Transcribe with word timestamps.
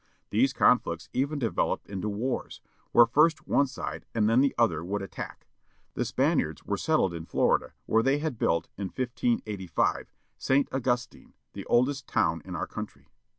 These 0.31 0.51
"conflicts 0.51 1.09
even 1.13 1.37
developed 1.37 1.85
into 1.87 2.09
wars, 2.09 2.59
where 2.91 3.05
first 3.05 3.45
one 3.47 3.67
side, 3.67 4.07
and 4.15 4.27
then 4.27 4.41
the 4.41 4.55
other, 4.57 4.83
would 4.83 5.03
attack. 5.03 5.45
The 5.93 6.05
Spaniards 6.05 6.65
were 6.65 6.75
settled 6.77 7.13
in 7.13 7.27
Florida 7.27 7.73
where 7.85 8.01
they 8.01 8.17
had 8.17 8.39
built, 8.39 8.67
in 8.79 8.87
1585, 8.87 10.11
Saint 10.39 10.67
Augustine, 10.73 11.35
the 11.53 11.65
oldest 11.67 12.07
town 12.07 12.41
in 12.43 12.55
our 12.55 12.65
covintry. 12.65 13.09